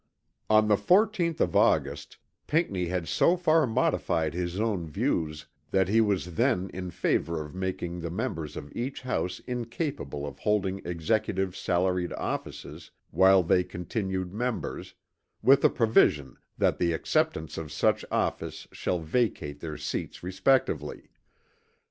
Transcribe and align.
On 0.49 0.67
the 0.67 0.77
14th 0.77 1.39
of 1.41 1.55
August 1.55 2.17
Pinckney 2.47 2.87
had 2.87 3.07
so 3.07 3.37
far 3.37 3.67
modified 3.67 4.33
his 4.33 4.59
own 4.59 4.87
views 4.87 5.45
that 5.69 5.89
he 5.89 6.01
was 6.01 6.33
then 6.33 6.71
in 6.73 6.89
favor 6.89 7.39
of 7.39 7.53
making 7.53 7.99
the 7.99 8.09
members 8.09 8.57
of 8.57 8.75
each 8.75 9.01
House 9.03 9.41
incapable 9.45 10.25
of 10.25 10.39
holding 10.39 10.81
executive 10.83 11.55
salaried 11.55 12.13
offices 12.13 12.89
while 13.11 13.43
they 13.43 13.63
continued 13.63 14.33
members, 14.33 14.95
with 15.43 15.63
a 15.63 15.69
provision 15.69 16.35
that 16.57 16.79
"the 16.79 16.93
acceptance 16.93 17.55
of 17.55 17.71
such 17.71 18.03
office 18.09 18.67
shall 18.71 18.97
vacate 19.01 19.59
their 19.59 19.77
seats 19.77 20.23
respectively." 20.23 21.11